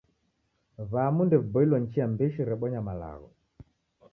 W'amu 0.91 1.21
ndew'iboilo 1.25 1.75
ni 1.79 1.87
chia 1.91 2.05
mbishi 2.11 2.41
rebonya 2.49 2.81
malagho. 2.87 3.29